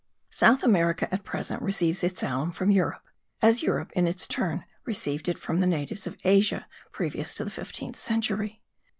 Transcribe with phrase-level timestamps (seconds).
[0.31, 3.03] South America at present receives its alum from Europe,
[3.39, 7.51] as Europe in its turn received it from the natives of Asia previous to the
[7.51, 8.63] fifteenth century.